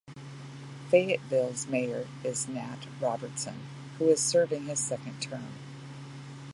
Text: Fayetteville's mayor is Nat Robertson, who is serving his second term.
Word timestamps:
Fayetteville's 0.89 1.67
mayor 1.67 2.07
is 2.23 2.47
Nat 2.47 2.87
Robertson, 2.99 3.67
who 3.99 4.07
is 4.09 4.19
serving 4.19 4.63
his 4.63 4.79
second 4.79 5.21
term. 5.21 5.45